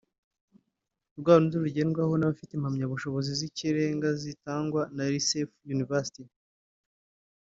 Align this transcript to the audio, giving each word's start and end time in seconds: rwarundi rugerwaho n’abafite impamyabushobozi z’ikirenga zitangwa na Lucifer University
rwarundi 1.19 1.55
rugerwaho 1.63 2.13
n’abafite 2.17 2.51
impamyabushobozi 2.55 3.29
z’ikirenga 3.39 4.09
zitangwa 4.21 4.81
na 4.95 5.03
Lucifer 5.11 5.57
University 5.75 6.23